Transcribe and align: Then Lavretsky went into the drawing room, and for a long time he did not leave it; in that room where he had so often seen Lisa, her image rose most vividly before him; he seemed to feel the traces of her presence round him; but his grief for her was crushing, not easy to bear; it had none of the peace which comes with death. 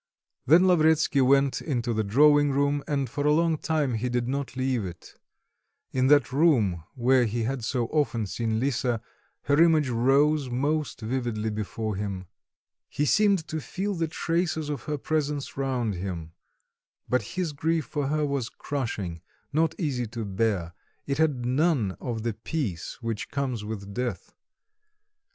Then 0.47 0.65
Lavretsky 0.65 1.21
went 1.21 1.61
into 1.61 1.93
the 1.93 2.03
drawing 2.03 2.49
room, 2.51 2.83
and 2.87 3.07
for 3.07 3.27
a 3.27 3.31
long 3.31 3.55
time 3.59 3.93
he 3.93 4.09
did 4.09 4.27
not 4.27 4.55
leave 4.57 4.83
it; 4.83 5.13
in 5.91 6.07
that 6.07 6.31
room 6.31 6.83
where 6.95 7.25
he 7.25 7.43
had 7.43 7.63
so 7.63 7.85
often 7.89 8.25
seen 8.25 8.59
Lisa, 8.59 8.99
her 9.43 9.61
image 9.61 9.89
rose 9.89 10.49
most 10.49 11.01
vividly 11.01 11.51
before 11.51 11.97
him; 11.97 12.25
he 12.89 13.05
seemed 13.05 13.47
to 13.47 13.61
feel 13.61 13.93
the 13.93 14.07
traces 14.07 14.69
of 14.69 14.85
her 14.85 14.97
presence 14.97 15.55
round 15.55 15.93
him; 15.93 16.31
but 17.07 17.21
his 17.37 17.53
grief 17.53 17.85
for 17.85 18.07
her 18.07 18.25
was 18.25 18.49
crushing, 18.49 19.21
not 19.53 19.75
easy 19.79 20.07
to 20.07 20.25
bear; 20.25 20.73
it 21.05 21.19
had 21.19 21.45
none 21.45 21.91
of 22.01 22.23
the 22.23 22.33
peace 22.33 22.97
which 23.03 23.29
comes 23.29 23.63
with 23.63 23.93
death. 23.93 24.33